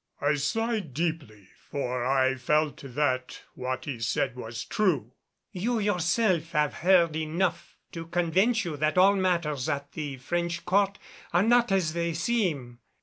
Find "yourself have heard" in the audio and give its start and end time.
5.77-7.15